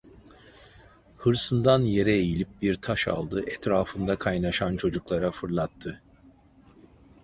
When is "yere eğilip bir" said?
1.81-2.75